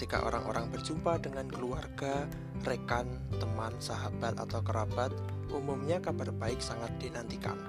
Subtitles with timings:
[0.00, 2.24] ketika orang-orang berjumpa dengan keluarga,
[2.64, 3.04] rekan,
[3.36, 5.12] teman, sahabat, atau kerabat,
[5.52, 7.60] umumnya kabar baik sangat dinantikan.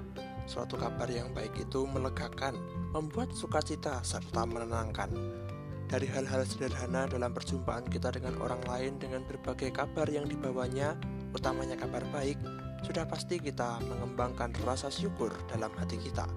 [0.48, 2.56] Suatu kabar yang baik itu melegakan,
[2.96, 5.12] membuat sukacita, serta menenangkan.
[5.92, 10.96] Dari hal-hal sederhana dalam perjumpaan kita dengan orang lain dengan berbagai kabar yang dibawanya,
[11.36, 12.40] utamanya kabar baik,
[12.88, 16.32] sudah pasti kita mengembangkan rasa syukur dalam hati kita.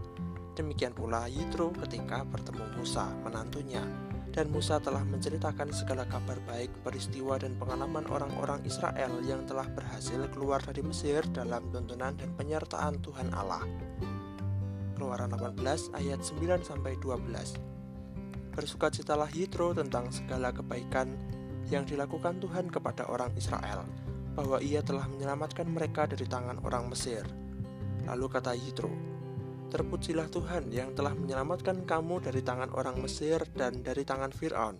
[0.58, 3.86] Demikian pula Yitro ketika bertemu Musa, menantunya,
[4.34, 10.18] dan Musa telah menceritakan segala kabar baik, peristiwa dan pengalaman orang-orang Israel yang telah berhasil
[10.34, 13.62] keluar dari Mesir dalam tuntunan dan penyertaan Tuhan Allah.
[14.98, 18.58] Keluaran 18 ayat 9 sampai 12.
[18.58, 21.14] Bersukacitalah Yitro tentang segala kebaikan
[21.70, 23.86] yang dilakukan Tuhan kepada orang Israel
[24.34, 27.22] bahwa ia telah menyelamatkan mereka dari tangan orang Mesir.
[28.02, 29.13] Lalu kata Yitro,
[29.70, 34.76] Terpujilah Tuhan yang telah menyelamatkan kamu dari tangan orang Mesir dan dari tangan Fir'aun.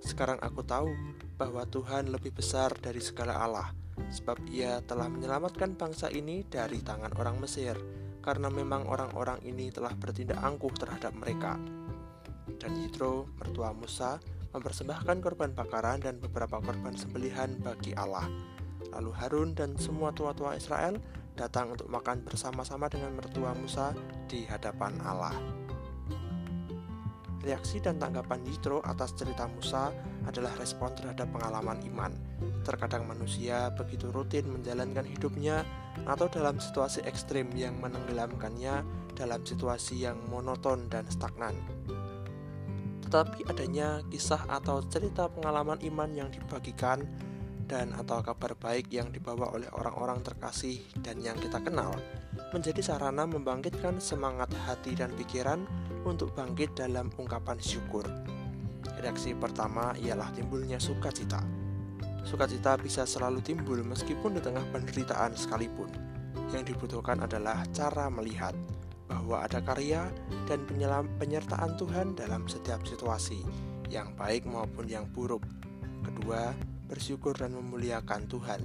[0.00, 0.90] Sekarang aku tahu
[1.36, 3.68] bahwa Tuhan lebih besar dari segala Allah,
[4.12, 7.76] sebab ia telah menyelamatkan bangsa ini dari tangan orang Mesir,
[8.20, 11.60] karena memang orang-orang ini telah bertindak angkuh terhadap mereka.
[12.56, 14.16] Dan Yitro, mertua Musa,
[14.52, 18.24] mempersembahkan korban bakaran dan beberapa korban sembelihan bagi Allah
[18.96, 20.96] Lalu Harun dan semua tua-tua Israel
[21.36, 23.92] datang untuk makan bersama-sama dengan mertua Musa
[24.24, 25.36] di hadapan Allah.
[27.46, 29.94] Reaksi dan tanggapan Yitro atas cerita Musa
[30.26, 32.10] adalah respon terhadap pengalaman iman.
[32.66, 35.62] Terkadang manusia begitu rutin menjalankan hidupnya
[36.10, 38.82] atau dalam situasi ekstrim yang menenggelamkannya
[39.14, 41.54] dalam situasi yang monoton dan stagnan.
[43.06, 47.06] Tetapi adanya kisah atau cerita pengalaman iman yang dibagikan
[47.66, 51.94] dan atau kabar baik yang dibawa oleh orang-orang terkasih dan yang kita kenal
[52.54, 55.66] menjadi sarana membangkitkan semangat hati dan pikiran
[56.06, 58.06] untuk bangkit dalam ungkapan syukur.
[59.02, 61.42] Reaksi pertama ialah timbulnya sukacita.
[62.22, 65.90] Sukacita bisa selalu timbul meskipun di tengah penderitaan sekalipun.
[66.54, 68.54] Yang dibutuhkan adalah cara melihat
[69.06, 70.06] bahwa ada karya
[70.46, 70.62] dan
[71.18, 73.42] penyertaan Tuhan dalam setiap situasi,
[73.90, 75.42] yang baik maupun yang buruk.
[76.02, 76.54] Kedua,
[76.86, 78.62] bersyukur dan memuliakan Tuhan.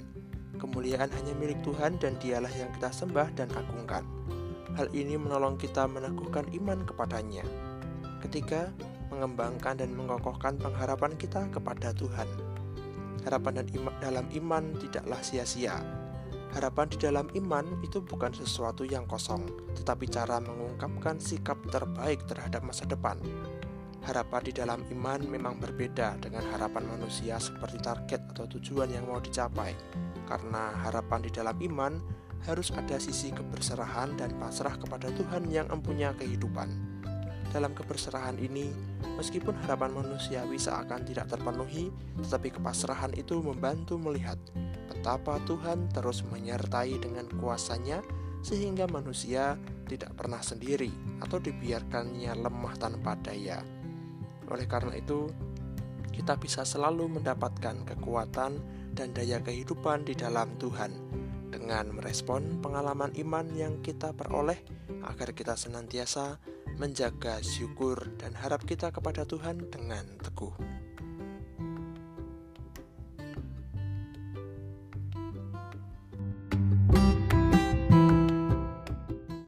[0.62, 4.06] Kemuliaan hanya milik Tuhan dan dialah yang kita sembah dan agungkan.
[4.78, 7.44] Hal ini menolong kita meneguhkan iman kepadanya.
[8.22, 8.72] Ketiga,
[9.12, 12.30] mengembangkan dan mengokohkan pengharapan kita kepada Tuhan.
[13.28, 15.78] Harapan dan iman dalam iman tidaklah sia-sia.
[16.52, 22.64] Harapan di dalam iman itu bukan sesuatu yang kosong, tetapi cara mengungkapkan sikap terbaik terhadap
[22.64, 23.20] masa depan.
[24.02, 29.22] Harapan di dalam iman memang berbeda dengan harapan manusia seperti target atau tujuan yang mau
[29.22, 29.78] dicapai.
[30.26, 32.02] Karena harapan di dalam iman
[32.50, 36.74] harus ada sisi keberserahan dan pasrah kepada Tuhan yang empunya kehidupan.
[37.52, 38.72] Dalam keberserahan ini,
[39.20, 41.92] meskipun harapan manusiawi seakan tidak terpenuhi,
[42.26, 44.40] tetapi kepasrahan itu membantu melihat
[44.88, 48.02] betapa Tuhan terus menyertai dengan kuasanya
[48.42, 50.90] sehingga manusia tidak pernah sendiri
[51.20, 53.81] atau dibiarkannya lemah tanpa daya.
[54.52, 55.32] Oleh karena itu,
[56.12, 58.60] kita bisa selalu mendapatkan kekuatan
[58.92, 60.92] dan daya kehidupan di dalam Tuhan
[61.52, 64.60] dengan merespon pengalaman iman yang kita peroleh
[65.08, 66.40] agar kita senantiasa
[66.76, 70.81] menjaga syukur dan harap kita kepada Tuhan dengan teguh.